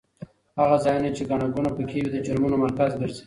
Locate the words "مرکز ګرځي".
2.63-3.19